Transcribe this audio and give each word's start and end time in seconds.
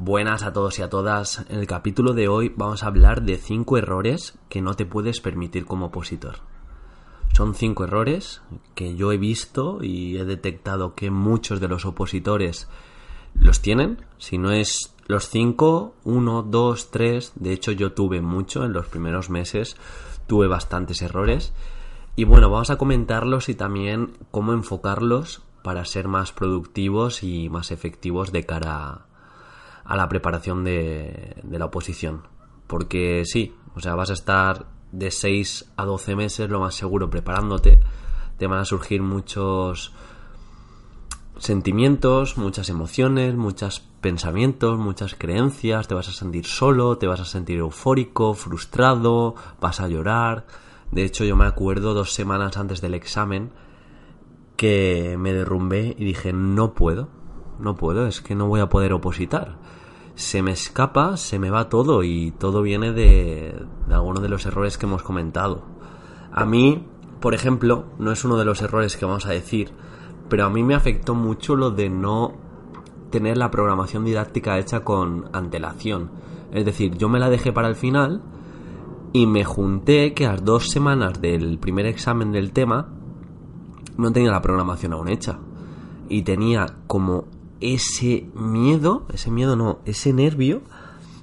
Buenas 0.00 0.44
a 0.44 0.52
todos 0.52 0.78
y 0.78 0.82
a 0.82 0.88
todas. 0.88 1.44
En 1.48 1.58
el 1.58 1.66
capítulo 1.66 2.12
de 2.12 2.28
hoy 2.28 2.54
vamos 2.56 2.84
a 2.84 2.86
hablar 2.86 3.22
de 3.22 3.36
5 3.36 3.78
errores 3.78 4.38
que 4.48 4.62
no 4.62 4.74
te 4.74 4.86
puedes 4.86 5.20
permitir 5.20 5.64
como 5.64 5.86
opositor. 5.86 6.36
Son 7.32 7.52
5 7.52 7.82
errores 7.82 8.40
que 8.76 8.94
yo 8.94 9.10
he 9.10 9.18
visto 9.18 9.82
y 9.82 10.16
he 10.16 10.24
detectado 10.24 10.94
que 10.94 11.10
muchos 11.10 11.58
de 11.58 11.66
los 11.66 11.84
opositores 11.84 12.68
los 13.34 13.60
tienen. 13.60 14.06
Si 14.18 14.38
no 14.38 14.52
es 14.52 14.94
los 15.08 15.30
5, 15.30 15.96
1, 16.04 16.42
2, 16.44 16.90
3. 16.92 17.32
De 17.34 17.52
hecho 17.52 17.72
yo 17.72 17.92
tuve 17.92 18.20
mucho 18.20 18.64
en 18.64 18.74
los 18.74 18.86
primeros 18.86 19.30
meses. 19.30 19.76
Tuve 20.28 20.46
bastantes 20.46 21.02
errores. 21.02 21.52
Y 22.14 22.22
bueno, 22.22 22.48
vamos 22.50 22.70
a 22.70 22.78
comentarlos 22.78 23.48
y 23.48 23.56
también 23.56 24.12
cómo 24.30 24.52
enfocarlos 24.52 25.42
para 25.64 25.84
ser 25.84 26.06
más 26.06 26.30
productivos 26.30 27.24
y 27.24 27.48
más 27.48 27.72
efectivos 27.72 28.30
de 28.30 28.46
cara 28.46 28.90
a 28.90 29.07
la 29.96 30.08
preparación 30.08 30.64
de, 30.64 31.36
la 31.50 31.64
oposición. 31.64 32.22
Porque 32.66 33.22
sí, 33.24 33.54
o 33.74 33.80
sea, 33.80 33.94
vas 33.94 34.10
a 34.10 34.14
estar 34.14 34.66
de 34.92 35.10
6 35.10 35.72
a 35.76 35.84
12 35.84 36.16
meses 36.16 36.50
lo 36.50 36.60
más 36.60 36.74
seguro 36.74 37.10
preparándote. 37.10 37.80
Te 38.36 38.46
van 38.46 38.60
a 38.60 38.64
surgir 38.64 39.02
muchos 39.02 39.92
sentimientos, 41.38 42.36
muchas 42.36 42.68
emociones, 42.68 43.34
muchos 43.36 43.80
pensamientos, 44.00 44.78
muchas 44.78 45.14
creencias, 45.14 45.88
te 45.88 45.94
vas 45.94 46.08
a 46.08 46.12
sentir 46.12 46.46
solo, 46.46 46.98
te 46.98 47.06
vas 47.06 47.20
a 47.20 47.24
sentir 47.24 47.58
eufórico, 47.58 48.34
frustrado, 48.34 49.34
vas 49.60 49.80
a 49.80 49.88
llorar. 49.88 50.46
De 50.90 51.04
hecho, 51.04 51.24
yo 51.24 51.36
me 51.36 51.46
acuerdo 51.46 51.94
dos 51.94 52.12
semanas 52.12 52.56
antes 52.56 52.80
del 52.80 52.94
examen 52.94 53.50
que 54.56 55.16
me 55.18 55.32
derrumbé 55.32 55.94
y 55.98 56.04
dije, 56.04 56.32
no 56.32 56.74
puedo, 56.74 57.08
no 57.60 57.76
puedo, 57.76 58.06
es 58.06 58.20
que 58.20 58.34
no 58.34 58.48
voy 58.48 58.60
a 58.60 58.68
poder 58.68 58.92
opositar. 58.92 59.56
Se 60.18 60.42
me 60.42 60.50
escapa, 60.50 61.16
se 61.16 61.38
me 61.38 61.48
va 61.48 61.68
todo 61.68 62.02
y 62.02 62.32
todo 62.32 62.60
viene 62.60 62.90
de, 62.90 63.54
de 63.86 63.94
algunos 63.94 64.20
de 64.20 64.28
los 64.28 64.44
errores 64.46 64.76
que 64.76 64.86
hemos 64.86 65.04
comentado. 65.04 65.62
A 66.32 66.44
mí, 66.44 66.84
por 67.20 67.34
ejemplo, 67.34 67.84
no 68.00 68.10
es 68.10 68.24
uno 68.24 68.36
de 68.36 68.44
los 68.44 68.60
errores 68.60 68.96
que 68.96 69.04
vamos 69.04 69.26
a 69.26 69.30
decir, 69.30 69.70
pero 70.28 70.44
a 70.44 70.50
mí 70.50 70.64
me 70.64 70.74
afectó 70.74 71.14
mucho 71.14 71.54
lo 71.54 71.70
de 71.70 71.88
no 71.88 72.34
tener 73.10 73.36
la 73.36 73.52
programación 73.52 74.04
didáctica 74.04 74.58
hecha 74.58 74.80
con 74.80 75.30
antelación. 75.32 76.10
Es 76.50 76.64
decir, 76.64 76.98
yo 76.98 77.08
me 77.08 77.20
la 77.20 77.30
dejé 77.30 77.52
para 77.52 77.68
el 77.68 77.76
final 77.76 78.20
y 79.12 79.28
me 79.28 79.44
junté 79.44 80.14
que 80.14 80.26
a 80.26 80.32
las 80.32 80.44
dos 80.44 80.68
semanas 80.68 81.20
del 81.20 81.60
primer 81.60 81.86
examen 81.86 82.32
del 82.32 82.50
tema 82.50 82.88
no 83.96 84.10
tenía 84.10 84.32
la 84.32 84.42
programación 84.42 84.94
aún 84.94 85.10
hecha. 85.10 85.38
Y 86.08 86.22
tenía 86.22 86.66
como 86.88 87.26
ese 87.60 88.28
miedo, 88.34 89.06
ese 89.12 89.30
miedo 89.30 89.56
no, 89.56 89.80
ese 89.84 90.12
nervio 90.12 90.62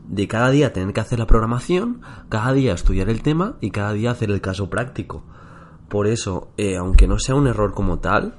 de 0.07 0.27
cada 0.27 0.49
día 0.49 0.73
tener 0.73 0.93
que 0.93 0.99
hacer 0.99 1.19
la 1.19 1.27
programación, 1.27 2.01
cada 2.29 2.53
día 2.53 2.73
estudiar 2.73 3.09
el 3.09 3.21
tema 3.21 3.55
y 3.61 3.71
cada 3.71 3.93
día 3.93 4.11
hacer 4.11 4.31
el 4.31 4.41
caso 4.41 4.69
práctico. 4.69 5.23
Por 5.89 6.07
eso, 6.07 6.49
eh, 6.57 6.77
aunque 6.77 7.07
no 7.07 7.19
sea 7.19 7.35
un 7.35 7.47
error 7.47 7.73
como 7.73 7.99
tal, 7.99 8.35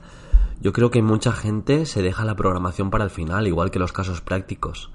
yo 0.61 0.73
creo 0.73 0.91
que 0.91 1.03
mucha 1.03 1.33
gente 1.33 1.87
se 1.87 2.03
deja 2.03 2.25
la 2.25 2.37
programación 2.37 2.91
para 2.91 3.05
el 3.05 3.11
final, 3.11 3.47
igual 3.47 3.71
que 3.71 3.79
los 3.79 3.93
casos 3.93 4.21
prácticos. 4.21 4.91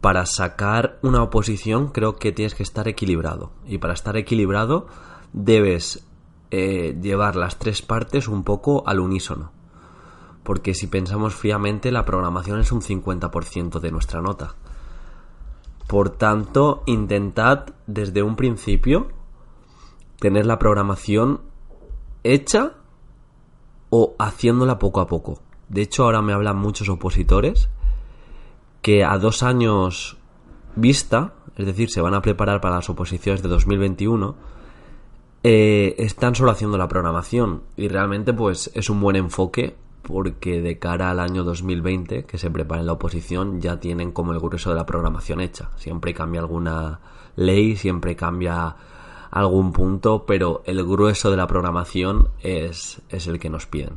Para 0.00 0.26
sacar 0.26 0.98
una 1.02 1.22
oposición 1.22 1.88
creo 1.88 2.16
que 2.16 2.32
tienes 2.32 2.54
que 2.54 2.62
estar 2.62 2.88
equilibrado. 2.88 3.52
Y 3.66 3.78
para 3.78 3.94
estar 3.94 4.16
equilibrado 4.16 4.86
debes 5.32 6.04
eh, 6.50 6.98
llevar 7.00 7.36
las 7.36 7.58
tres 7.58 7.82
partes 7.82 8.28
un 8.28 8.42
poco 8.42 8.82
al 8.86 9.00
unísono. 9.00 9.52
Porque 10.42 10.74
si 10.74 10.86
pensamos 10.86 11.34
fríamente, 11.34 11.92
la 11.92 12.04
programación 12.04 12.60
es 12.60 12.72
un 12.72 12.80
50% 12.80 13.80
de 13.80 13.92
nuestra 13.92 14.20
nota. 14.20 14.54
Por 15.86 16.10
tanto, 16.10 16.82
intentad 16.86 17.66
desde 17.86 18.22
un 18.22 18.36
principio 18.36 19.08
tener 20.18 20.46
la 20.46 20.58
programación 20.58 21.40
hecha 22.24 22.74
o 23.90 24.14
haciéndola 24.18 24.78
poco 24.78 25.00
a 25.00 25.06
poco. 25.06 25.40
De 25.68 25.82
hecho, 25.82 26.04
ahora 26.04 26.22
me 26.22 26.32
hablan 26.32 26.56
muchos 26.56 26.88
opositores 26.88 27.68
que 28.82 29.04
a 29.04 29.18
dos 29.18 29.42
años 29.42 30.16
vista, 30.76 31.34
es 31.56 31.66
decir, 31.66 31.90
se 31.90 32.00
van 32.00 32.14
a 32.14 32.22
preparar 32.22 32.60
para 32.60 32.76
las 32.76 32.90
oposiciones 32.90 33.42
de 33.42 33.48
2021, 33.48 34.34
eh, 35.44 35.94
están 35.98 36.34
solo 36.34 36.50
haciendo 36.50 36.78
la 36.78 36.88
programación 36.88 37.62
y 37.76 37.88
realmente 37.88 38.32
pues 38.32 38.70
es 38.74 38.88
un 38.88 39.00
buen 39.00 39.16
enfoque 39.16 39.76
porque 40.02 40.60
de 40.60 40.78
cara 40.78 41.10
al 41.10 41.20
año 41.20 41.44
2020 41.44 42.24
que 42.24 42.38
se 42.38 42.50
prepara 42.50 42.80
en 42.80 42.86
la 42.86 42.94
oposición 42.94 43.60
ya 43.60 43.78
tienen 43.78 44.12
como 44.12 44.32
el 44.32 44.40
grueso 44.40 44.70
de 44.70 44.76
la 44.76 44.86
programación 44.86 45.40
hecha. 45.40 45.70
Siempre 45.76 46.12
cambia 46.12 46.40
alguna 46.40 47.00
ley, 47.36 47.76
siempre 47.76 48.16
cambia 48.16 48.76
algún 49.30 49.72
punto, 49.72 50.26
pero 50.26 50.62
el 50.66 50.84
grueso 50.84 51.30
de 51.30 51.36
la 51.36 51.46
programación 51.46 52.28
es, 52.40 53.00
es 53.08 53.26
el 53.26 53.38
que 53.38 53.48
nos 53.48 53.66
piden. 53.66 53.94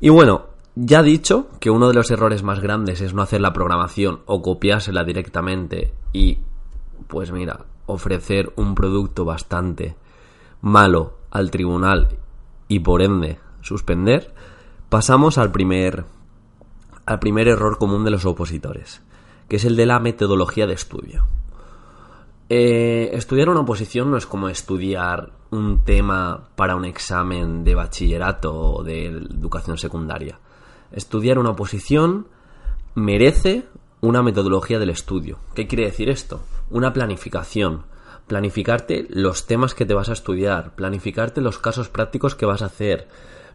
Y 0.00 0.10
bueno, 0.10 0.46
ya 0.74 1.02
dicho 1.02 1.48
que 1.60 1.70
uno 1.70 1.88
de 1.88 1.94
los 1.94 2.10
errores 2.10 2.42
más 2.42 2.60
grandes 2.60 3.00
es 3.00 3.14
no 3.14 3.22
hacer 3.22 3.40
la 3.40 3.52
programación 3.52 4.20
o 4.26 4.42
copiársela 4.42 5.04
directamente 5.04 5.92
y 6.12 6.38
pues 7.08 7.30
mira, 7.32 7.66
ofrecer 7.86 8.52
un 8.56 8.74
producto 8.74 9.24
bastante 9.24 9.96
malo 10.60 11.18
al 11.30 11.50
tribunal 11.50 12.16
y 12.68 12.80
por 12.80 13.02
ende 13.02 13.38
suspender, 13.60 14.32
pasamos 14.92 15.38
al 15.38 15.50
primer, 15.52 16.04
al 17.06 17.18
primer 17.18 17.48
error 17.48 17.78
común 17.78 18.04
de 18.04 18.10
los 18.10 18.26
opositores, 18.26 19.00
que 19.48 19.56
es 19.56 19.64
el 19.64 19.74
de 19.74 19.86
la 19.86 19.98
metodología 20.00 20.66
de 20.66 20.74
estudio. 20.74 21.24
Eh, 22.50 23.08
estudiar 23.14 23.48
una 23.48 23.60
oposición 23.60 24.10
no 24.10 24.18
es 24.18 24.26
como 24.26 24.50
estudiar 24.50 25.32
un 25.50 25.82
tema 25.82 26.50
para 26.56 26.76
un 26.76 26.84
examen 26.84 27.64
de 27.64 27.74
bachillerato 27.74 28.54
o 28.54 28.82
de 28.82 29.06
educación 29.06 29.78
secundaria. 29.78 30.38
Estudiar 30.90 31.38
una 31.38 31.52
oposición 31.52 32.26
merece 32.94 33.64
una 34.02 34.22
metodología 34.22 34.78
del 34.78 34.90
estudio. 34.90 35.38
¿Qué 35.54 35.66
quiere 35.66 35.86
decir 35.86 36.10
esto? 36.10 36.42
Una 36.68 36.92
planificación, 36.92 37.84
planificarte 38.26 39.06
los 39.08 39.46
temas 39.46 39.74
que 39.74 39.86
te 39.86 39.94
vas 39.94 40.10
a 40.10 40.12
estudiar, 40.12 40.74
planificarte 40.74 41.40
los 41.40 41.58
casos 41.58 41.88
prácticos 41.88 42.34
que 42.34 42.44
vas 42.44 42.60
a 42.60 42.66
hacer, 42.66 43.08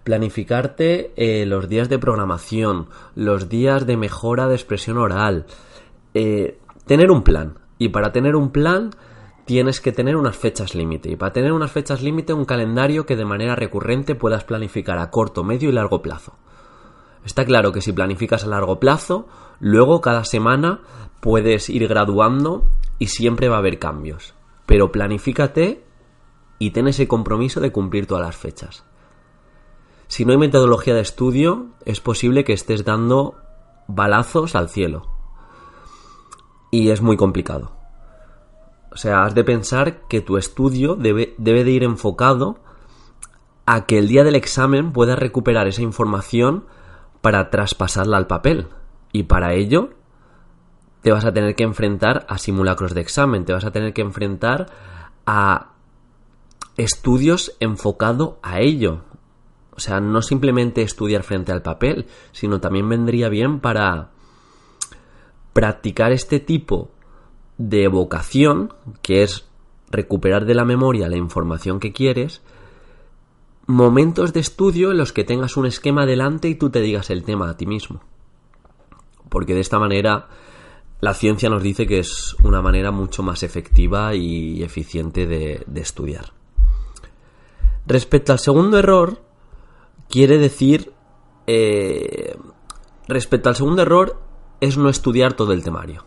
planificarte 0.03 1.11
eh, 1.15 1.45
los 1.45 1.69
días 1.69 1.89
de 1.89 1.99
programación, 1.99 2.87
los 3.15 3.49
días 3.49 3.85
de 3.85 3.97
mejora 3.97 4.47
de 4.47 4.55
expresión 4.55 4.97
oral, 4.97 5.45
eh, 6.13 6.59
tener 6.85 7.11
un 7.11 7.23
plan. 7.23 7.59
Y 7.77 7.89
para 7.89 8.11
tener 8.11 8.35
un 8.35 8.51
plan 8.51 8.91
tienes 9.45 9.79
que 9.79 9.91
tener 9.91 10.15
unas 10.15 10.35
fechas 10.35 10.75
límite. 10.75 11.11
Y 11.11 11.15
para 11.15 11.33
tener 11.33 11.53
unas 11.53 11.71
fechas 11.71 12.01
límite, 12.01 12.33
un 12.33 12.45
calendario 12.45 13.05
que 13.05 13.15
de 13.15 13.25
manera 13.25 13.55
recurrente 13.55 14.15
puedas 14.15 14.43
planificar 14.43 14.97
a 14.99 15.09
corto, 15.09 15.43
medio 15.43 15.69
y 15.69 15.73
largo 15.73 16.01
plazo. 16.01 16.33
Está 17.25 17.45
claro 17.45 17.71
que 17.71 17.81
si 17.81 17.91
planificas 17.91 18.43
a 18.43 18.47
largo 18.47 18.79
plazo, 18.79 19.27
luego 19.59 20.01
cada 20.01 20.23
semana 20.23 20.81
puedes 21.19 21.69
ir 21.69 21.87
graduando 21.87 22.69
y 22.99 23.07
siempre 23.07 23.49
va 23.49 23.55
a 23.57 23.59
haber 23.59 23.79
cambios 23.79 24.33
pero 24.67 24.91
planifícate 24.91 25.83
y 26.59 26.71
ten 26.71 26.87
ese 26.87 27.07
compromiso 27.07 27.59
de 27.59 27.71
cumplir 27.71 28.05
todas 28.05 28.25
las 28.25 28.35
fechas. 28.35 28.83
Si 30.07 30.25
no 30.25 30.31
hay 30.31 30.37
metodología 30.37 30.93
de 30.93 31.01
estudio, 31.01 31.67
es 31.85 31.99
posible 31.99 32.43
que 32.43 32.53
estés 32.53 32.85
dando 32.85 33.35
balazos 33.87 34.55
al 34.55 34.69
cielo. 34.69 35.07
Y 36.71 36.89
es 36.89 37.01
muy 37.01 37.17
complicado. 37.17 37.71
O 38.91 38.97
sea, 38.97 39.23
has 39.23 39.35
de 39.35 39.43
pensar 39.43 40.07
que 40.07 40.21
tu 40.21 40.37
estudio 40.37 40.95
debe, 40.95 41.35
debe 41.37 41.63
de 41.63 41.71
ir 41.71 41.83
enfocado 41.83 42.57
a 43.65 43.85
que 43.85 43.99
el 43.99 44.07
día 44.07 44.23
del 44.23 44.35
examen 44.35 44.93
puedas 44.93 45.19
recuperar 45.19 45.67
esa 45.67 45.81
información 45.81 46.65
para 47.21 47.49
traspasarla 47.49 48.17
al 48.17 48.27
papel. 48.27 48.67
Y 49.11 49.23
para 49.23 49.53
ello 49.53 49.89
te 51.01 51.11
vas 51.11 51.25
a 51.25 51.33
tener 51.33 51.55
que 51.55 51.63
enfrentar 51.63 52.25
a 52.29 52.37
simulacros 52.37 52.93
de 52.93 53.01
examen, 53.01 53.45
te 53.45 53.53
vas 53.53 53.65
a 53.65 53.71
tener 53.71 53.93
que 53.93 54.01
enfrentar 54.01 54.67
a 55.25 55.73
estudios 56.77 57.55
enfocado 57.59 58.39
a 58.41 58.61
ello. 58.61 59.01
O 59.77 59.79
sea, 59.79 59.99
no 59.99 60.21
simplemente 60.21 60.81
estudiar 60.81 61.23
frente 61.23 61.51
al 61.51 61.61
papel, 61.61 62.07
sino 62.31 62.59
también 62.59 62.89
vendría 62.89 63.29
bien 63.29 63.59
para 63.59 64.09
practicar 65.53 66.11
este 66.11 66.39
tipo 66.39 66.89
de 67.57 67.83
evocación, 67.83 68.73
que 69.01 69.23
es 69.23 69.47
recuperar 69.89 70.45
de 70.45 70.55
la 70.55 70.65
memoria 70.65 71.07
la 71.07 71.17
información 71.17 71.79
que 71.79 71.93
quieres, 71.93 72.41
momentos 73.67 74.33
de 74.33 74.39
estudio 74.39 74.91
en 74.91 74.97
los 74.97 75.13
que 75.13 75.23
tengas 75.23 75.57
un 75.57 75.65
esquema 75.65 76.05
delante 76.05 76.47
y 76.47 76.55
tú 76.55 76.69
te 76.69 76.81
digas 76.81 77.09
el 77.09 77.23
tema 77.23 77.49
a 77.49 77.57
ti 77.57 77.65
mismo. 77.65 78.01
Porque 79.29 79.53
de 79.53 79.59
esta 79.59 79.77
manera 79.77 80.27
la 80.99 81.13
ciencia 81.13 81.49
nos 81.49 81.61
dice 81.61 81.85
que 81.85 81.99
es 81.99 82.35
una 82.43 82.61
manera 82.61 82.91
mucho 82.91 83.21
más 83.23 83.43
efectiva 83.43 84.15
y 84.15 84.63
eficiente 84.63 85.27
de, 85.27 85.65
estudiar. 85.75 86.33
Respecto 87.85 88.31
al 88.31 88.39
segundo 88.39 88.79
error, 88.79 89.21
quiere 90.09 90.37
decir... 90.37 90.93
Eh, 91.49 92.35
respecto 93.07 93.49
al 93.49 93.55
segundo 93.55 93.81
error, 93.81 94.19
es 94.59 94.77
no 94.77 94.89
estudiar 94.89 95.33
todo 95.33 95.53
el 95.53 95.63
temario. 95.63 96.03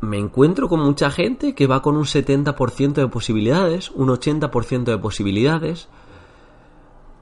Me 0.00 0.18
encuentro 0.18 0.68
con 0.68 0.80
mucha 0.80 1.10
gente 1.10 1.54
que 1.54 1.66
va 1.66 1.82
con 1.82 1.96
un 1.96 2.04
70% 2.04 2.94
de 2.94 3.08
posibilidades, 3.08 3.90
un 3.90 4.08
80% 4.08 4.84
de 4.84 4.98
posibilidades. 4.98 5.88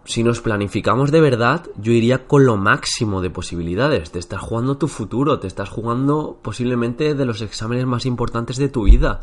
Si 0.05 0.23
nos 0.23 0.41
planificamos 0.41 1.11
de 1.11 1.21
verdad, 1.21 1.67
yo 1.77 1.93
iría 1.93 2.27
con 2.27 2.47
lo 2.47 2.57
máximo 2.57 3.21
de 3.21 3.31
posibilidades. 3.31 4.13
Te 4.13 4.21
estás 4.21 4.41
jugando 4.41 4.79
tu 4.79 4.87
futuro, 4.87 5.41
te 5.41 5.49
estás 5.49 5.69
jugando 5.69 6.39
posiblemente 6.41 7.15
de 7.15 7.25
los 7.25 7.43
exámenes 7.43 7.85
más 7.85 8.07
importantes 8.07 8.57
de 8.59 8.69
tu 8.69 8.85
vida. 8.85 9.19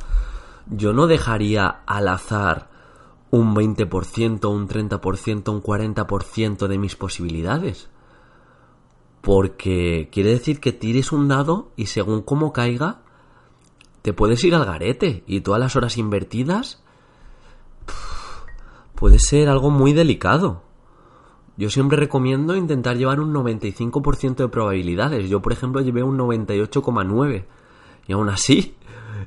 Yo 0.69 0.93
no 0.93 1.07
dejaría 1.07 1.67
al 1.85 2.07
azar 2.09 2.74
un 3.35 3.53
20%, 3.53 4.49
un 4.49 4.67
30%, 4.67 5.49
un 5.49 5.61
40% 5.61 6.67
de 6.67 6.77
mis 6.77 6.95
posibilidades. 6.95 7.89
Porque 9.21 10.09
quiere 10.11 10.29
decir 10.29 10.59
que 10.59 10.71
tires 10.71 11.11
un 11.11 11.27
dado 11.27 11.71
y 11.75 11.87
según 11.87 12.21
cómo 12.21 12.53
caiga, 12.53 13.01
te 14.01 14.13
puedes 14.13 14.43
ir 14.43 14.55
al 14.55 14.65
garete 14.65 15.23
y 15.27 15.41
todas 15.41 15.59
las 15.59 15.75
horas 15.75 15.97
invertidas 15.97 16.81
puede 18.95 19.19
ser 19.19 19.49
algo 19.49 19.69
muy 19.69 19.93
delicado. 19.93 20.61
Yo 21.57 21.69
siempre 21.69 21.97
recomiendo 21.97 22.55
intentar 22.55 22.97
llevar 22.97 23.19
un 23.19 23.33
95% 23.33 24.35
de 24.35 24.47
probabilidades. 24.47 25.29
Yo, 25.29 25.41
por 25.41 25.51
ejemplo, 25.51 25.81
llevé 25.81 26.03
un 26.03 26.17
98,9 26.17 27.45
y 28.07 28.13
aún 28.13 28.29
así 28.29 28.75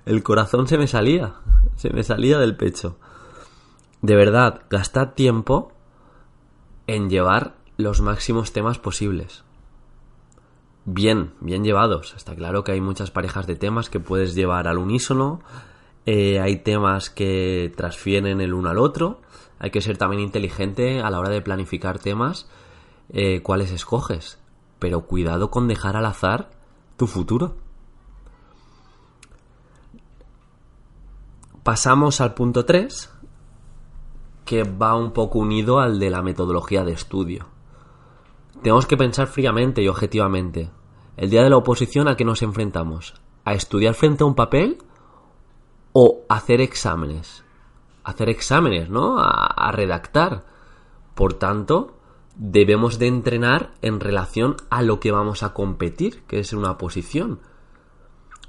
el 0.06 0.22
corazón 0.22 0.66
se 0.66 0.78
me 0.78 0.86
salía, 0.86 1.34
se 1.76 1.90
me 1.90 2.02
salía 2.02 2.38
del 2.38 2.56
pecho. 2.56 2.96
De 4.02 4.14
verdad, 4.16 4.62
gastad 4.70 5.14
tiempo 5.14 5.72
en 6.86 7.10
llevar 7.10 7.56
los 7.76 8.00
máximos 8.00 8.52
temas 8.52 8.78
posibles 8.78 9.44
bien, 10.92 11.34
bien 11.40 11.64
llevados. 11.64 12.14
Está 12.16 12.34
claro 12.34 12.64
que 12.64 12.72
hay 12.72 12.80
muchas 12.80 13.10
parejas 13.10 13.46
de 13.46 13.56
temas 13.56 13.90
que 13.90 14.00
puedes 14.00 14.34
llevar 14.34 14.66
al 14.68 14.78
unísono, 14.78 15.40
eh, 16.06 16.40
hay 16.40 16.56
temas 16.56 17.10
que 17.10 17.72
transfieren 17.76 18.40
el 18.40 18.54
uno 18.54 18.70
al 18.70 18.78
otro, 18.78 19.20
hay 19.58 19.70
que 19.70 19.82
ser 19.82 19.98
también 19.98 20.22
inteligente 20.22 21.00
a 21.00 21.10
la 21.10 21.20
hora 21.20 21.30
de 21.30 21.42
planificar 21.42 21.98
temas, 21.98 22.48
eh, 23.10 23.42
cuáles 23.42 23.70
escoges, 23.70 24.38
pero 24.78 25.02
cuidado 25.02 25.50
con 25.50 25.68
dejar 25.68 25.96
al 25.96 26.06
azar 26.06 26.50
tu 26.96 27.06
futuro. 27.06 27.56
Pasamos 31.62 32.22
al 32.22 32.32
punto 32.32 32.64
3, 32.64 33.12
que 34.48 34.62
va 34.62 34.96
un 34.96 35.12
poco 35.12 35.40
unido 35.40 35.78
al 35.78 35.98
de 35.98 36.08
la 36.08 36.22
metodología 36.22 36.82
de 36.82 36.92
estudio. 36.92 37.48
Tenemos 38.62 38.86
que 38.86 38.96
pensar 38.96 39.26
fríamente 39.26 39.82
y 39.82 39.88
objetivamente. 39.88 40.70
El 41.18 41.28
día 41.28 41.42
de 41.42 41.50
la 41.50 41.58
oposición 41.58 42.08
a 42.08 42.16
qué 42.16 42.24
nos 42.24 42.40
enfrentamos? 42.40 43.12
¿A 43.44 43.52
estudiar 43.52 43.92
frente 43.92 44.24
a 44.24 44.26
un 44.26 44.34
papel 44.34 44.78
o 45.92 46.22
hacer 46.30 46.62
exámenes? 46.62 47.44
Hacer 48.04 48.30
exámenes, 48.30 48.88
¿no? 48.88 49.18
A, 49.18 49.70
redactar. 49.70 50.46
Por 51.14 51.34
tanto, 51.34 51.98
debemos 52.34 52.98
de 52.98 53.08
entrenar 53.08 53.72
en 53.82 54.00
relación 54.00 54.56
a 54.70 54.80
lo 54.80 54.98
que 54.98 55.12
vamos 55.12 55.42
a 55.42 55.52
competir, 55.52 56.22
que 56.22 56.38
es 56.38 56.54
una 56.54 56.70
oposición. 56.70 57.40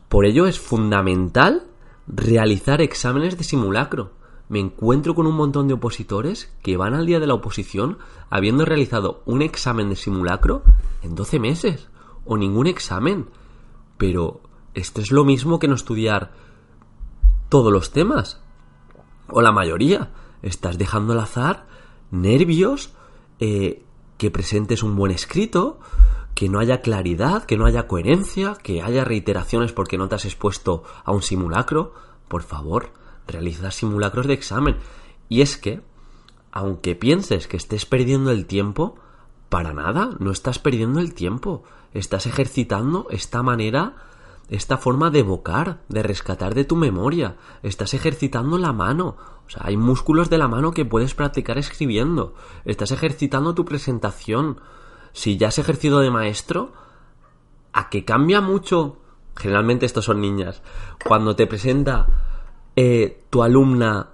Por 0.08 0.26
ello 0.26 0.48
es 0.48 0.62
fundamental 0.62 1.68
realizar 2.08 2.80
exámenes 2.80 3.38
de 3.38 3.44
simulacro. 3.44 4.12
Me 4.50 4.60
encuentro 4.60 5.14
con 5.14 5.28
un 5.28 5.36
montón 5.36 5.68
de 5.68 5.76
opositores 5.76 6.52
que 6.64 6.76
van 6.76 6.96
al 6.96 7.06
día 7.06 7.20
de 7.20 7.28
la 7.28 7.36
oposición 7.36 8.00
habiendo 8.32 8.66
realizado 8.66 9.22
un 9.26 9.44
examen 9.44 9.90
de 9.90 9.96
simulacro 9.96 10.64
en 11.04 11.14
12 11.14 11.40
meses 11.40 11.88
o 12.26 12.36
ningún 12.36 12.66
examen. 12.66 13.28
Pero 13.98 14.42
esto 14.74 15.02
es 15.02 15.12
lo 15.12 15.24
mismo 15.24 15.60
que 15.60 15.68
no 15.68 15.76
estudiar 15.76 16.32
todos 17.50 17.72
los 17.72 17.92
temas. 17.92 18.42
O 19.28 19.42
la 19.42 19.52
mayoría. 19.52 20.12
Estás 20.42 20.78
dejando 20.78 21.14
al 21.14 21.20
azar 21.20 21.68
nervios, 22.12 22.94
eh, 23.40 23.84
que 24.18 24.32
presentes 24.32 24.84
un 24.84 24.96
buen 24.96 25.12
escrito, 25.12 25.80
que 26.34 26.50
no 26.50 26.60
haya 26.60 26.82
claridad, 26.82 27.44
que 27.44 27.58
no 27.58 27.66
haya 27.66 27.88
coherencia, 27.88 28.56
que 28.64 28.82
haya 28.82 29.06
reiteraciones 29.06 29.74
porque 29.74 29.98
no 29.98 30.08
te 30.08 30.16
has 30.16 30.26
expuesto 30.26 30.84
a 31.04 31.12
un 31.12 31.22
simulacro. 31.22 31.94
Por 32.28 32.44
favor, 32.44 32.92
realiza 33.30 33.72
simulacros 33.72 34.28
de 34.28 34.34
examen. 34.34 34.78
Y 35.30 35.42
es 35.42 35.58
que, 35.58 35.82
aunque 36.52 36.96
pienses 36.96 37.48
que 37.48 37.58
estés 37.58 37.86
perdiendo 37.86 38.32
el 38.32 38.46
tiempo, 38.46 38.96
para 39.50 39.74
nada, 39.74 40.12
no 40.20 40.32
estás 40.32 40.60
perdiendo 40.60 41.00
el 41.00 41.14
tiempo. 41.14 41.64
Estás 41.94 42.28
ejercitando 42.28 43.08
esta 43.10 43.42
manera, 43.42 43.96
esta 44.50 44.78
forma 44.78 45.10
de 45.10 45.20
evocar, 45.20 45.82
de 45.90 46.04
rescatar 46.04 46.54
de 46.54 46.66
tu 46.66 46.76
memoria. 46.76 47.38
Estás 47.64 47.94
ejercitando 47.96 48.58
la 48.58 48.74
mano. 48.74 49.18
O 49.48 49.50
sea, 49.50 49.64
hay 49.66 49.78
músculos 49.78 50.30
de 50.30 50.38
la 50.38 50.48
mano 50.48 50.72
que 50.72 50.86
puedes 50.86 51.16
practicar 51.16 51.58
escribiendo. 51.58 52.36
Estás 52.66 52.92
ejercitando 52.92 53.56
tu 53.56 53.66
presentación. 53.66 54.62
Si 55.14 55.38
ya 55.38 55.48
has 55.48 55.58
ejercido 55.58 56.00
de 56.00 56.12
maestro, 56.12 56.74
¿a 57.74 57.90
que 57.90 58.06
cambia 58.06 58.42
mucho? 58.42 58.98
Generalmente 59.36 59.88
estos 59.88 60.06
son 60.06 60.22
niñas. 60.22 60.62
Cuando 61.04 61.36
te 61.36 61.48
presenta 61.48 62.29
eh, 62.82 63.26
tu 63.30 63.44
alumna 63.44 64.12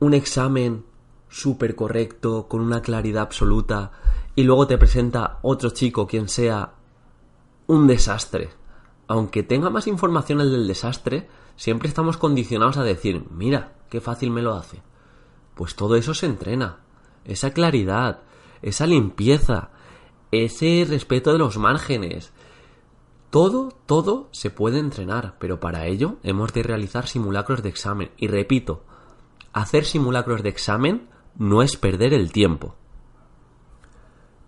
un 0.00 0.12
examen 0.12 0.84
súper 1.28 1.76
correcto, 1.76 2.48
con 2.48 2.60
una 2.60 2.82
claridad 2.82 3.22
absoluta, 3.22 3.92
y 4.34 4.42
luego 4.42 4.66
te 4.66 4.76
presenta 4.76 5.38
otro 5.42 5.70
chico, 5.70 6.08
quien 6.08 6.28
sea, 6.28 6.72
un 7.68 7.86
desastre. 7.86 8.50
Aunque 9.06 9.44
tenga 9.44 9.70
más 9.70 9.86
información 9.86 10.40
el 10.40 10.50
del 10.50 10.66
desastre, 10.66 11.28
siempre 11.54 11.88
estamos 11.88 12.16
condicionados 12.16 12.76
a 12.76 12.82
decir, 12.82 13.24
mira, 13.30 13.74
qué 13.88 14.00
fácil 14.00 14.32
me 14.32 14.42
lo 14.42 14.54
hace. 14.54 14.82
Pues 15.54 15.76
todo 15.76 15.94
eso 15.94 16.12
se 16.12 16.26
entrena. 16.26 16.80
Esa 17.24 17.52
claridad, 17.52 18.22
esa 18.62 18.88
limpieza, 18.88 19.70
ese 20.32 20.84
respeto 20.88 21.30
de 21.30 21.38
los 21.38 21.56
márgenes. 21.56 22.32
Todo, 23.32 23.70
todo 23.86 24.28
se 24.30 24.50
puede 24.50 24.78
entrenar, 24.78 25.36
pero 25.38 25.58
para 25.58 25.86
ello 25.86 26.16
hemos 26.22 26.52
de 26.52 26.62
realizar 26.62 27.08
simulacros 27.08 27.62
de 27.62 27.70
examen. 27.70 28.10
Y 28.18 28.26
repito, 28.26 28.84
hacer 29.54 29.86
simulacros 29.86 30.42
de 30.42 30.50
examen 30.50 31.08
no 31.38 31.62
es 31.62 31.78
perder 31.78 32.12
el 32.12 32.30
tiempo. 32.30 32.74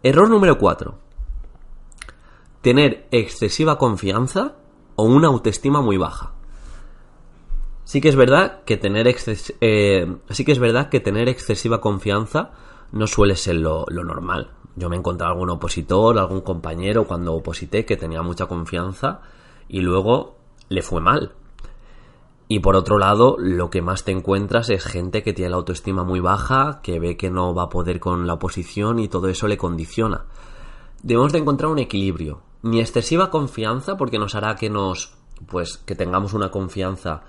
Error 0.02 0.28
número 0.28 0.58
4. 0.58 0.98
Tener 2.60 3.08
excesiva 3.10 3.78
confianza 3.78 4.56
o 4.96 5.04
una 5.04 5.28
autoestima 5.28 5.80
muy 5.80 5.96
baja. 5.96 6.34
Sí 7.84 8.02
que 8.02 8.10
es 8.10 8.16
verdad 8.16 8.64
que 8.64 8.76
tener, 8.76 9.06
eh, 9.62 10.16
sí 10.28 10.44
que 10.44 10.52
es 10.52 10.58
verdad 10.58 10.90
que 10.90 11.00
tener 11.00 11.30
excesiva 11.30 11.80
confianza 11.80 12.50
no 12.92 13.06
suele 13.06 13.36
ser 13.36 13.54
lo, 13.54 13.86
lo 13.88 14.04
normal. 14.04 14.50
Yo 14.76 14.88
me 14.88 14.96
he 14.96 14.98
encontrado 14.98 15.32
algún 15.32 15.50
opositor, 15.50 16.18
algún 16.18 16.40
compañero 16.40 17.04
cuando 17.06 17.34
oposité 17.34 17.84
que 17.84 17.96
tenía 17.96 18.22
mucha 18.22 18.46
confianza 18.46 19.20
y 19.68 19.80
luego 19.80 20.36
le 20.68 20.82
fue 20.82 21.00
mal. 21.00 21.32
Y 22.46 22.60
por 22.60 22.76
otro 22.76 22.98
lado, 22.98 23.36
lo 23.38 23.70
que 23.70 23.80
más 23.80 24.04
te 24.04 24.12
encuentras 24.12 24.68
es 24.68 24.84
gente 24.84 25.22
que 25.22 25.32
tiene 25.32 25.50
la 25.50 25.56
autoestima 25.56 26.04
muy 26.04 26.20
baja, 26.20 26.80
que 26.82 27.00
ve 27.00 27.16
que 27.16 27.30
no 27.30 27.54
va 27.54 27.64
a 27.64 27.68
poder 27.68 28.00
con 28.00 28.26
la 28.26 28.34
oposición 28.34 28.98
y 28.98 29.08
todo 29.08 29.28
eso 29.28 29.48
le 29.48 29.56
condiciona. 29.56 30.26
Debemos 31.02 31.32
de 31.32 31.38
encontrar 31.38 31.70
un 31.70 31.78
equilibrio. 31.78 32.42
Ni 32.62 32.80
excesiva 32.80 33.30
confianza, 33.30 33.96
porque 33.96 34.18
nos 34.18 34.34
hará 34.34 34.56
que 34.56 34.70
nos, 34.70 35.14
pues, 35.46 35.78
que 35.78 35.94
tengamos 35.94 36.34
una 36.34 36.50
confianza 36.50 37.22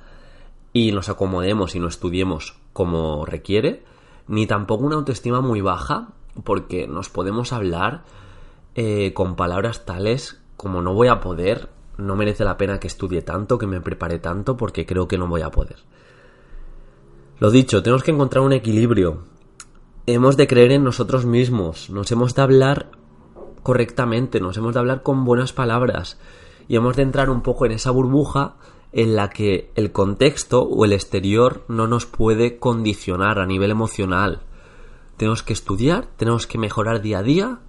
y 0.73 0.91
nos 0.91 1.07
acomodemos 1.07 1.75
y 1.75 1.79
no 1.79 1.87
estudiemos 1.87 2.57
como 2.73 3.25
requiere, 3.25 3.83
ni 4.27 4.47
tampoco 4.47 4.85
una 4.85 4.95
autoestima 4.95 5.39
muy 5.39 5.61
baja, 5.61 6.09
porque 6.43 6.87
nos 6.87 7.09
podemos 7.09 7.53
hablar 7.53 8.03
eh, 8.75 9.13
con 9.13 9.35
palabras 9.35 9.85
tales 9.85 10.41
como 10.57 10.81
no 10.81 10.93
voy 10.93 11.07
a 11.07 11.19
poder, 11.19 11.69
no 11.97 12.15
merece 12.15 12.43
la 12.43 12.57
pena 12.57 12.79
que 12.79 12.87
estudie 12.87 13.21
tanto, 13.21 13.57
que 13.57 13.67
me 13.67 13.81
prepare 13.81 14.19
tanto, 14.19 14.57
porque 14.57 14.85
creo 14.85 15.07
que 15.07 15.17
no 15.17 15.27
voy 15.27 15.41
a 15.41 15.51
poder. 15.51 15.77
Lo 17.39 17.51
dicho, 17.51 17.83
tenemos 17.83 18.03
que 18.03 18.11
encontrar 18.11 18.43
un 18.43 18.53
equilibrio. 18.53 19.23
Hemos 20.07 20.37
de 20.37 20.47
creer 20.47 20.71
en 20.71 20.83
nosotros 20.83 21.25
mismos, 21.25 21.89
nos 21.89 22.11
hemos 22.11 22.35
de 22.35 22.41
hablar 22.41 22.89
correctamente, 23.63 24.39
nos 24.39 24.55
hemos 24.57 24.73
de 24.73 24.79
hablar 24.79 25.03
con 25.03 25.25
buenas 25.25 25.51
palabras 25.51 26.19
y 26.67 26.75
hemos 26.75 26.95
de 26.95 27.03
entrar 27.03 27.29
un 27.29 27.41
poco 27.41 27.65
en 27.65 27.73
esa 27.73 27.91
burbuja 27.91 28.55
en 28.91 29.15
la 29.15 29.29
que 29.29 29.71
el 29.75 29.91
contexto 29.91 30.61
o 30.61 30.85
el 30.85 30.93
exterior 30.93 31.63
no 31.67 31.87
nos 31.87 32.05
puede 32.05 32.59
condicionar 32.59 33.39
a 33.39 33.45
nivel 33.45 33.71
emocional. 33.71 34.44
Tenemos 35.17 35.43
que 35.43 35.53
estudiar, 35.53 36.07
tenemos 36.17 36.45
que 36.47 36.57
mejorar 36.57 37.01
día 37.01 37.19
a 37.19 37.23
día 37.23 37.59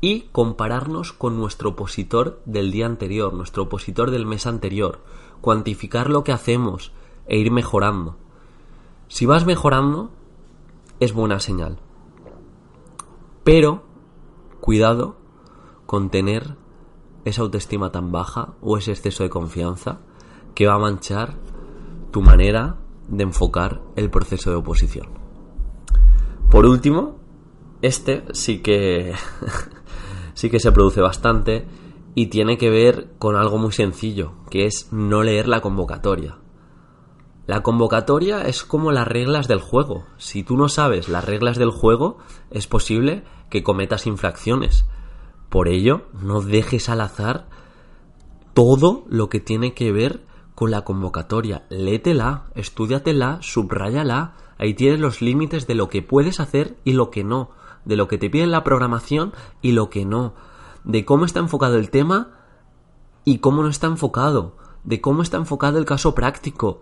y 0.00 0.22
compararnos 0.32 1.12
con 1.12 1.38
nuestro 1.38 1.70
opositor 1.70 2.42
del 2.44 2.72
día 2.72 2.86
anterior, 2.86 3.32
nuestro 3.32 3.64
opositor 3.64 4.10
del 4.10 4.26
mes 4.26 4.46
anterior, 4.46 5.00
cuantificar 5.40 6.10
lo 6.10 6.24
que 6.24 6.32
hacemos 6.32 6.92
e 7.26 7.38
ir 7.38 7.52
mejorando. 7.52 8.16
Si 9.06 9.26
vas 9.26 9.46
mejorando, 9.46 10.10
es 10.98 11.12
buena 11.12 11.38
señal. 11.38 11.78
Pero, 13.44 13.84
cuidado 14.60 15.16
con 15.86 16.10
tener 16.10 16.56
esa 17.24 17.42
autoestima 17.42 17.92
tan 17.92 18.10
baja 18.10 18.54
o 18.60 18.76
ese 18.76 18.90
exceso 18.90 19.22
de 19.22 19.30
confianza 19.30 20.00
que 20.56 20.66
va 20.66 20.74
a 20.74 20.78
manchar 20.78 21.36
tu 22.10 22.22
manera 22.22 22.76
de 23.06 23.22
enfocar 23.22 23.82
el 23.94 24.10
proceso 24.10 24.50
de 24.50 24.56
oposición. 24.56 25.21
Por 26.52 26.66
último, 26.66 27.18
este 27.80 28.24
sí 28.32 28.58
que 28.58 29.14
sí 30.34 30.50
que 30.50 30.60
se 30.60 30.70
produce 30.70 31.00
bastante 31.00 31.66
y 32.14 32.26
tiene 32.26 32.58
que 32.58 32.68
ver 32.68 33.14
con 33.18 33.36
algo 33.36 33.56
muy 33.56 33.72
sencillo, 33.72 34.34
que 34.50 34.66
es 34.66 34.92
no 34.92 35.22
leer 35.22 35.48
la 35.48 35.62
convocatoria. 35.62 36.36
La 37.46 37.62
convocatoria 37.62 38.42
es 38.42 38.64
como 38.64 38.92
las 38.92 39.08
reglas 39.08 39.48
del 39.48 39.60
juego. 39.60 40.04
Si 40.18 40.42
tú 40.42 40.58
no 40.58 40.68
sabes 40.68 41.08
las 41.08 41.24
reglas 41.24 41.56
del 41.56 41.70
juego, 41.70 42.18
es 42.50 42.66
posible 42.66 43.24
que 43.48 43.62
cometas 43.62 44.06
infracciones. 44.06 44.84
Por 45.48 45.68
ello, 45.68 46.02
no 46.20 46.42
dejes 46.42 46.90
al 46.90 47.00
azar 47.00 47.48
todo 48.52 49.06
lo 49.08 49.30
que 49.30 49.40
tiene 49.40 49.72
que 49.72 49.90
ver 49.90 50.26
con 50.54 50.70
la 50.70 50.82
convocatoria. 50.82 51.64
Léetela, 51.70 52.50
estudiatela, 52.54 53.38
subráyala. 53.40 54.34
Ahí 54.62 54.74
tienes 54.74 55.00
los 55.00 55.20
límites 55.20 55.66
de 55.66 55.74
lo 55.74 55.88
que 55.88 56.02
puedes 56.02 56.40
hacer 56.40 56.76
y 56.84 56.92
lo 56.92 57.10
que 57.10 57.24
no. 57.24 57.50
De 57.84 57.96
lo 57.96 58.06
que 58.06 58.18
te 58.18 58.30
pide 58.30 58.46
la 58.46 58.62
programación 58.62 59.32
y 59.60 59.72
lo 59.72 59.90
que 59.90 60.04
no. 60.04 60.34
De 60.84 61.04
cómo 61.04 61.24
está 61.24 61.40
enfocado 61.40 61.76
el 61.76 61.90
tema 61.90 62.30
y 63.24 63.38
cómo 63.38 63.62
no 63.62 63.68
está 63.68 63.88
enfocado. 63.88 64.56
De 64.84 65.00
cómo 65.00 65.22
está 65.22 65.36
enfocado 65.36 65.78
el 65.78 65.84
caso 65.84 66.14
práctico 66.14 66.80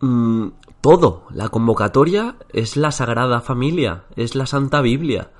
Mm, 0.00 0.50
todo. 0.80 1.24
La 1.30 1.48
convocatoria 1.48 2.36
es 2.52 2.76
la 2.76 2.92
Sagrada 2.92 3.40
Familia, 3.40 4.04
es 4.14 4.34
la 4.34 4.46
Santa 4.46 4.80
Biblia. 4.80 5.32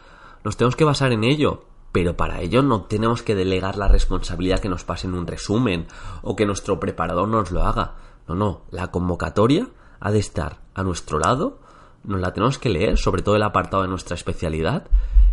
Nos 0.44 0.56
tenemos 0.56 0.76
que 0.76 0.84
basar 0.84 1.12
en 1.12 1.24
ello. 1.24 1.64
Pero 1.90 2.18
para 2.18 2.42
ello 2.42 2.62
no 2.62 2.82
tenemos 2.82 3.22
que 3.22 3.34
delegar 3.34 3.78
la 3.78 3.88
responsabilidad 3.88 4.60
que 4.60 4.68
nos 4.68 4.84
pase 4.84 5.06
en 5.06 5.14
un 5.14 5.26
resumen 5.26 5.86
o 6.20 6.36
que 6.36 6.44
nuestro 6.44 6.78
preparador 6.78 7.28
nos 7.28 7.50
lo 7.50 7.62
haga. 7.62 7.94
No, 8.26 8.34
no. 8.34 8.60
La 8.70 8.90
convocatoria 8.90 9.68
ha 10.00 10.10
de 10.10 10.18
estar 10.18 10.58
a 10.74 10.82
nuestro 10.82 11.18
lado. 11.18 11.58
Nos 12.04 12.20
la 12.20 12.32
tenemos 12.32 12.58
que 12.58 12.68
leer, 12.68 12.98
sobre 12.98 13.22
todo 13.22 13.36
el 13.36 13.42
apartado 13.42 13.82
de 13.82 13.88
nuestra 13.88 14.14
especialidad. 14.14 14.86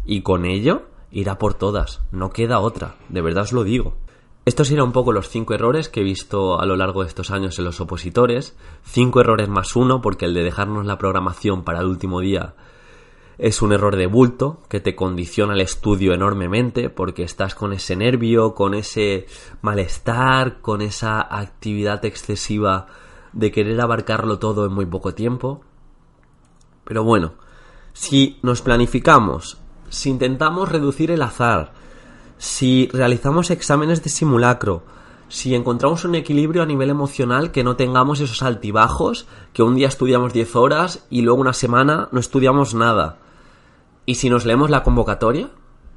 Y 0.05 0.22
con 0.22 0.45
ello 0.45 0.84
irá 1.12 1.38
por 1.38 1.53
todas. 1.53 2.01
No 2.12 2.29
queda 2.31 2.60
otra. 2.60 2.95
De 3.10 3.22
verdad 3.22 3.43
os 3.43 3.53
lo 3.53 3.63
digo. 3.63 3.95
Estos 4.45 4.69
eran 4.69 4.86
un 4.86 4.91
poco 4.91 5.12
los 5.12 5.29
cinco 5.29 5.55
errores 5.55 5.89
que 5.89 6.01
he 6.01 6.03
visto 6.03 6.60
a 6.60 6.65
lo 6.65 6.75
largo 6.75 7.01
de 7.01 7.07
estos 7.07 7.31
años 7.31 7.57
en 7.57 7.65
los 7.65 7.81
opositores. 7.81 8.55
Cinco 8.84 9.22
errores 9.22 9.50
más 9.50 9.75
uno, 9.75 10.01
porque 10.01 10.25
el 10.25 10.34
de 10.34 10.43
dejarnos 10.43 10.86
la 10.86 10.98
programación 10.98 11.63
para 11.63 11.79
el 11.79 11.88
último 11.88 12.19
día 12.19 12.53
es 13.38 13.62
un 13.62 13.74
error 13.74 13.95
de 13.95 14.07
bulto 14.07 14.62
que 14.69 14.79
te 14.79 14.95
condiciona 14.95 15.53
el 15.53 15.62
estudio 15.62 16.13
enormemente 16.13 16.89
porque 16.89 17.24
estás 17.24 17.55
con 17.55 17.74
ese 17.74 17.95
nervio, 17.95 18.53
con 18.53 18.74
ese 18.74 19.25
malestar, 19.62 20.62
con 20.62 20.81
esa 20.81 21.22
actividad 21.22 22.03
excesiva 22.05 22.88
de 23.36 23.51
querer 23.51 23.80
abarcarlo 23.80 24.39
todo 24.39 24.65
en 24.65 24.74
muy 24.74 24.88
poco 24.88 25.13
tiempo. 25.13 25.62
Pero 26.86 27.04
bueno, 27.04 27.34
si 27.94 28.39
nos 28.42 28.62
planificamos, 28.62 29.58
si 29.89 30.10
intentamos 30.10 30.70
reducir 30.72 31.12
el 31.12 31.22
azar, 31.22 31.74
si 32.38 32.89
realizamos 32.92 33.51
exámenes 33.51 34.04
de 34.04 34.10
simulacro, 34.10 34.84
si 35.27 35.54
encontramos 35.54 36.06
un 36.06 36.15
equilibrio 36.15 36.63
a 36.63 36.65
nivel 36.65 36.89
emocional 36.89 37.51
que 37.51 37.63
no 37.63 37.75
tengamos 37.75 38.20
esos 38.20 38.42
altibajos, 38.42 39.27
que 39.54 39.63
un 39.63 39.75
día 39.75 39.88
estudiamos 39.88 40.34
10 40.34 40.56
horas 40.56 41.06
y 41.10 41.22
luego 41.22 41.42
una 41.42 41.54
semana 41.54 42.10
no 42.12 42.20
estudiamos 42.20 42.74
nada. 42.74 43.18
Y 44.06 44.15
si 44.15 44.30
nos 44.30 44.46
leemos 44.46 44.70
la 44.70 44.84
convocatoria, 44.84 45.50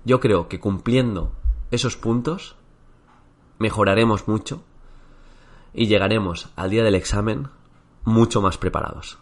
yo 0.05 0.19
creo 0.21 0.49
que 0.49 0.61
cumpliendo 0.61 1.33
esos 1.71 1.97
puntos, 1.97 2.57
mejoraremos 3.59 4.27
mucho 4.29 4.63
y 5.75 5.87
llegaremos 5.87 6.51
al 6.57 6.71
día 6.71 6.85
del 6.85 6.95
examen 6.95 7.49
mucho 8.05 8.41
más 8.41 8.59
preparados. 8.59 9.19